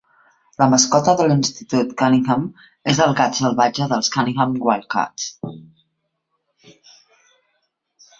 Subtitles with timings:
[0.59, 2.47] La mascota de l'Institut Cunningham
[2.93, 6.89] és el gat salvatge dels Cunningham Wildcats.